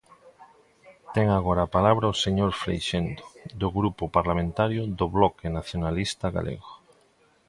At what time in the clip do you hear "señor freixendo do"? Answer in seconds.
2.23-3.67